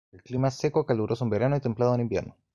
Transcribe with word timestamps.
El 0.11 0.23
clima 0.23 0.47
es 0.47 0.55
seco, 0.55 0.83
caluroso 0.83 1.23
en 1.25 1.29
verano 1.29 1.55
y 1.55 1.59
templado 1.59 1.93
en 1.93 2.01
invierno. 2.01 2.35